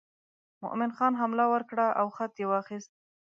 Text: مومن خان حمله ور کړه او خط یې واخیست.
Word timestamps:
مومن 0.61 0.91
خان 0.97 1.13
حمله 1.21 1.45
ور 1.49 1.63
کړه 1.69 1.87
او 1.99 2.07
خط 2.15 2.33
یې 2.41 2.45
واخیست. 2.49 2.91